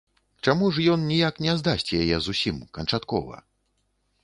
Чаму 0.47 0.69
ж 0.77 0.85
ён 0.93 1.03
ніяк 1.09 1.35
не 1.47 1.53
здасць 1.61 1.87
яе 2.01 2.17
зусім, 2.31 2.57
канчаткова? 2.79 3.35